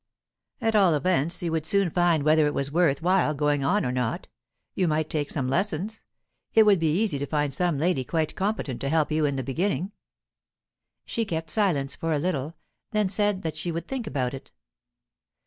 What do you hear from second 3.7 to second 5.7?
or not. You might take some